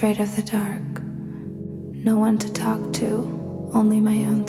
[0.00, 1.02] afraid of the dark.
[1.02, 4.39] No one to talk to, only my own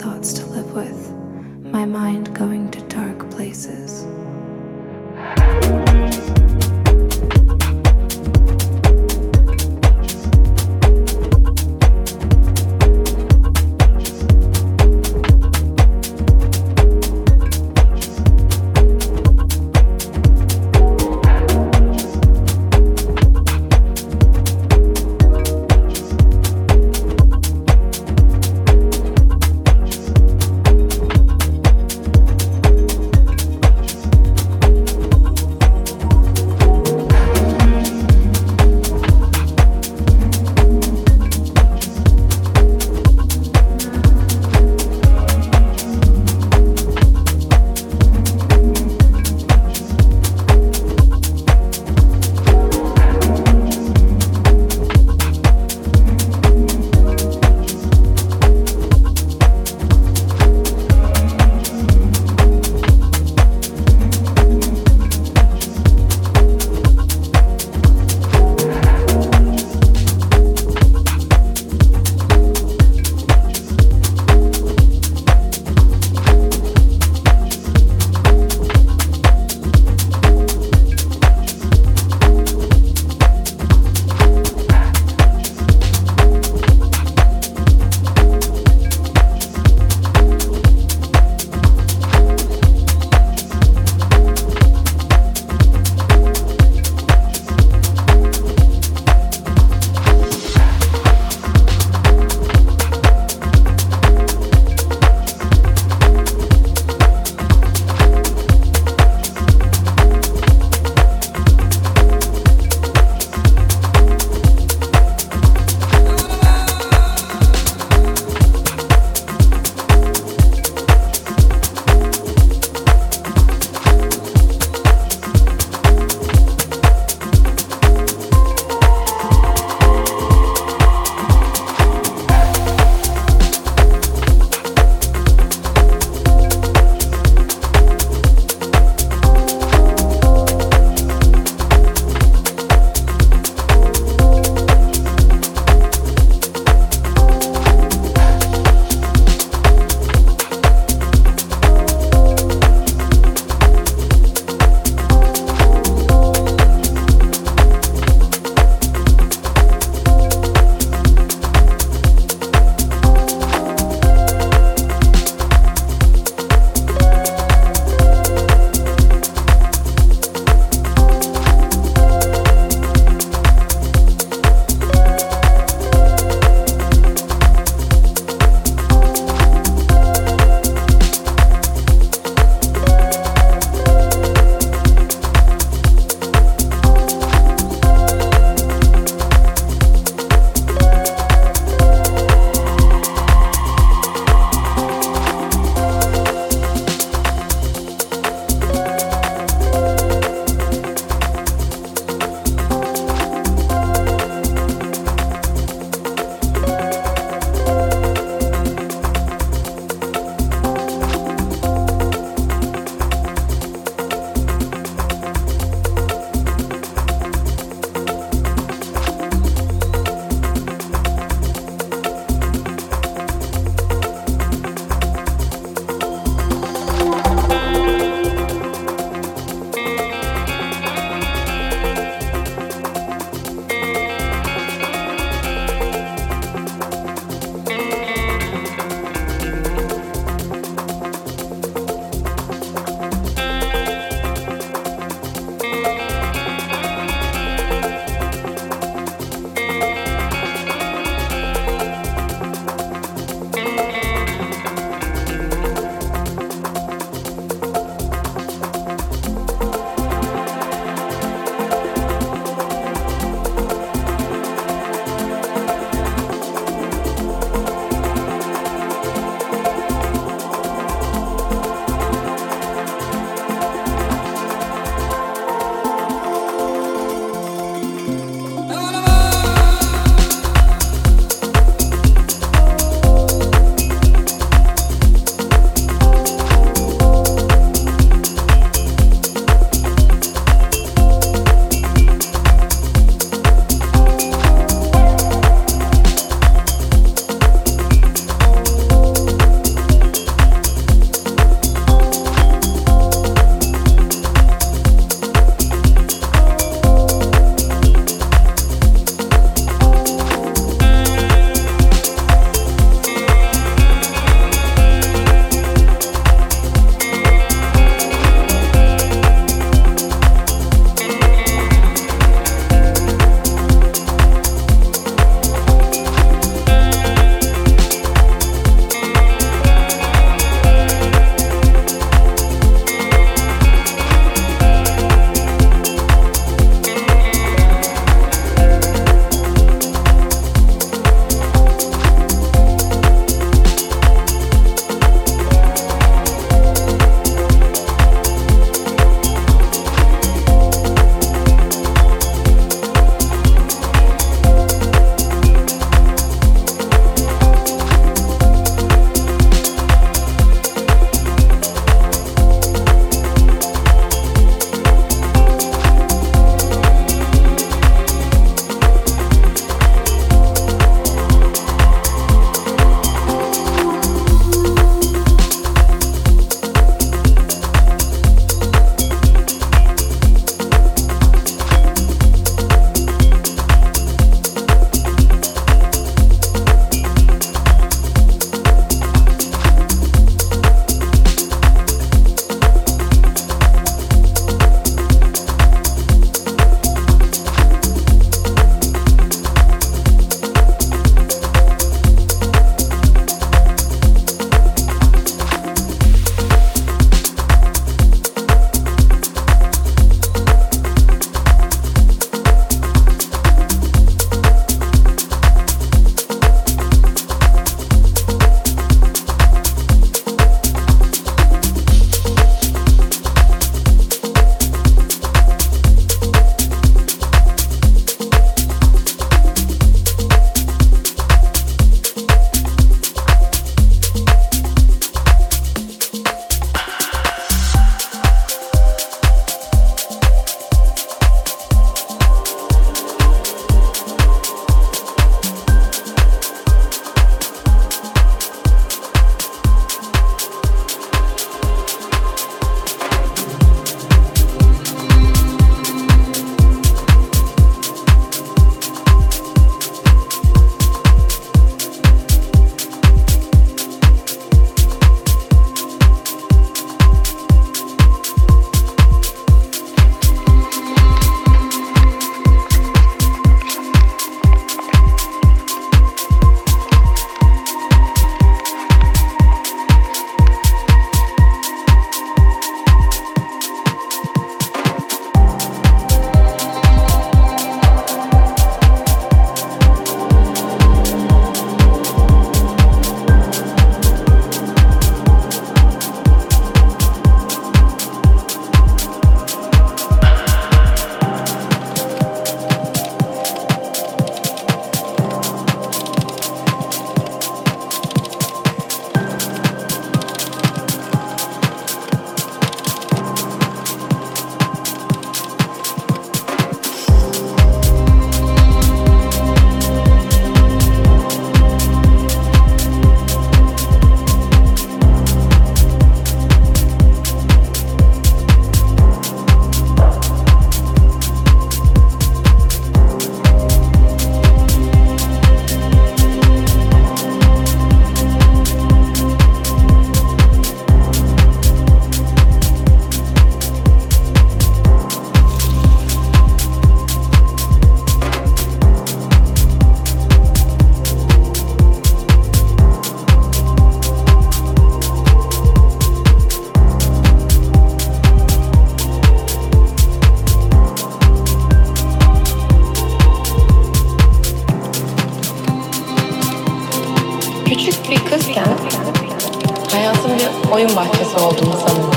[570.82, 572.10] oyun bahçesi olduğunu sanırım.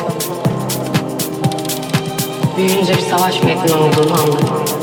[2.58, 4.75] Büyüyünce bir savaş meydanı olduğunu anladım.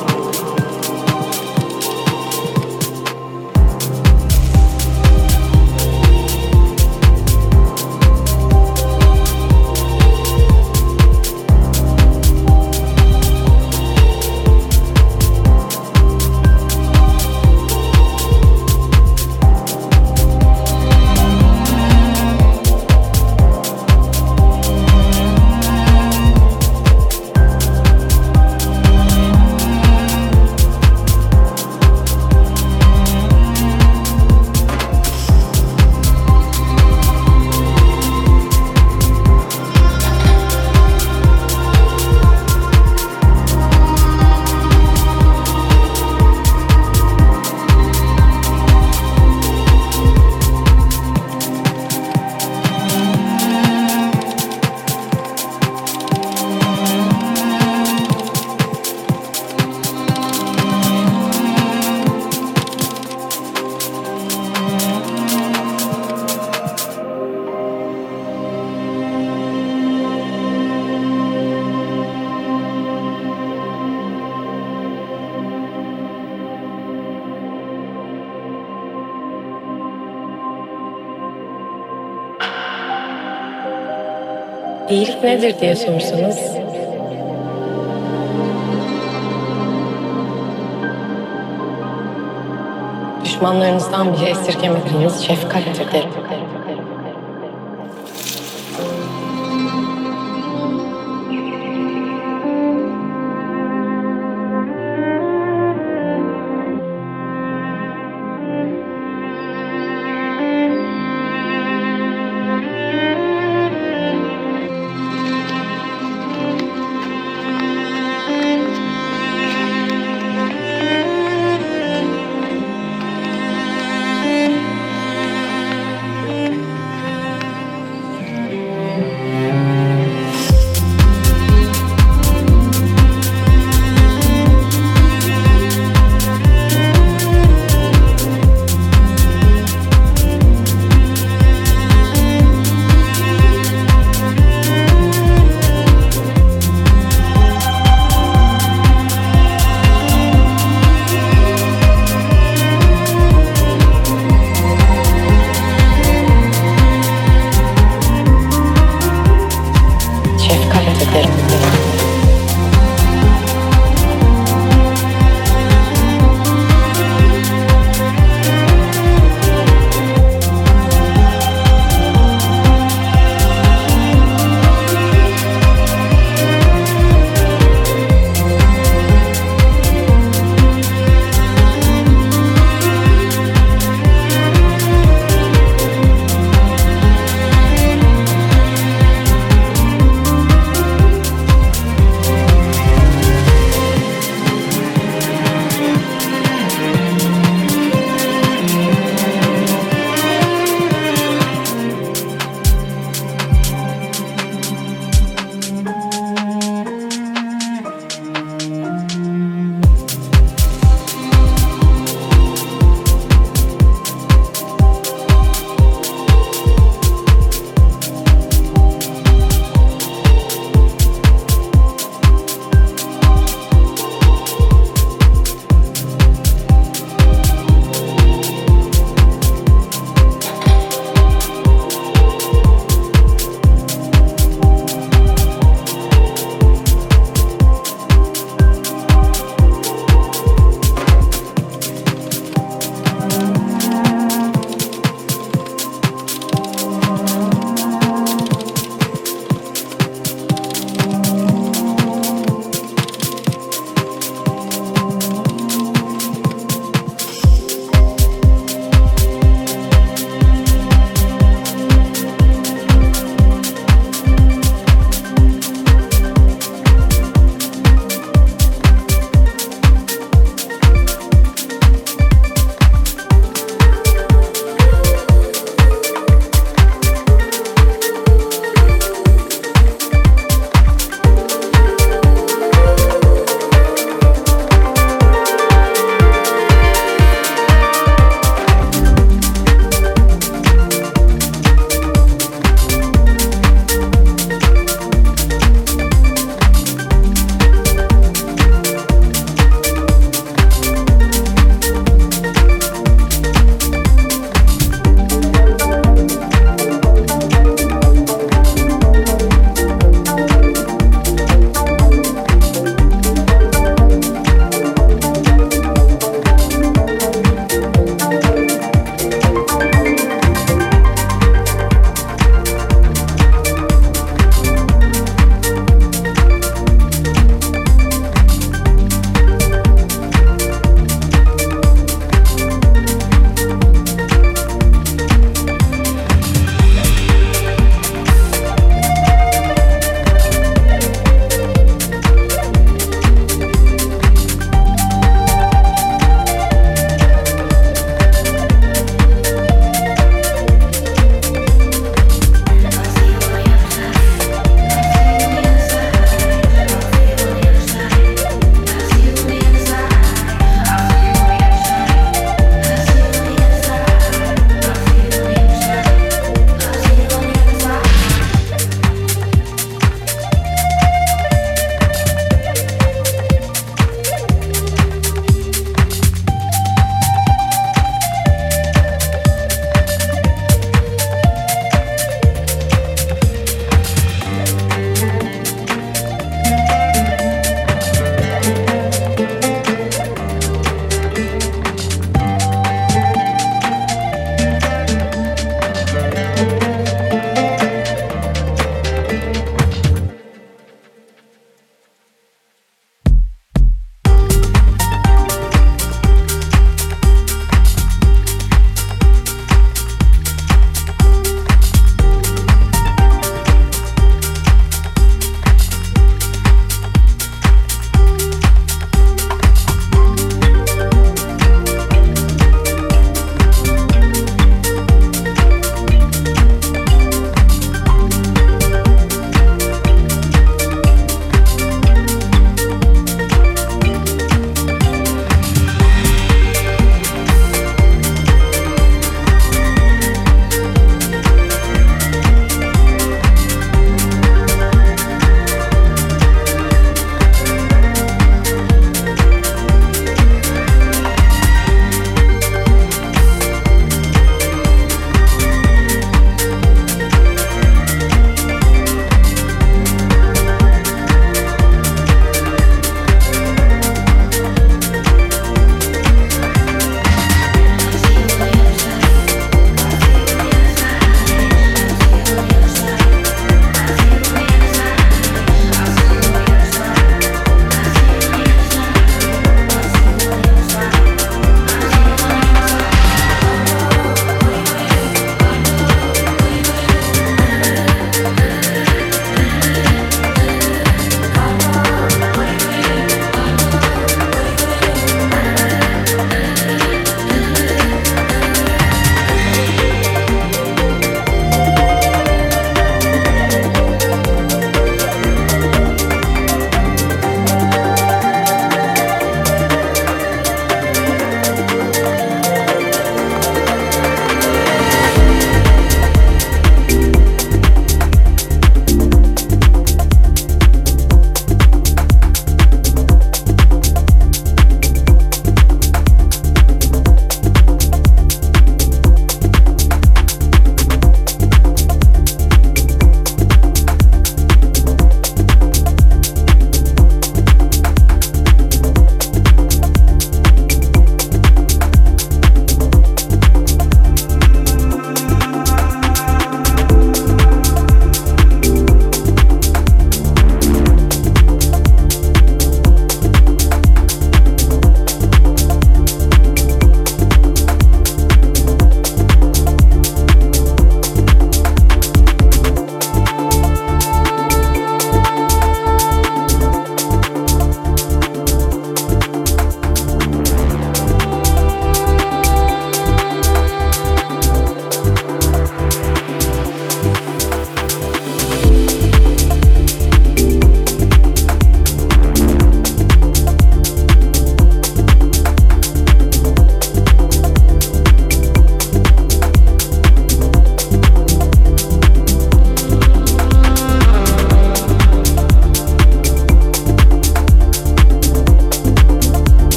[85.22, 86.38] Nedir diye sorsanız
[93.24, 96.10] düşmanlarınızdan bile esirgemediğiniz şefkattir derim.